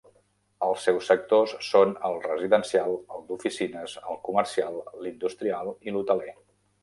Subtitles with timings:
[0.67, 6.35] Els seus sectors són el residencial, el d'oficines, el comercial, l'industrial i l'hoteler.